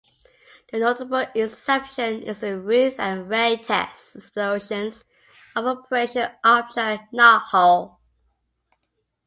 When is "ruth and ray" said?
2.59-3.57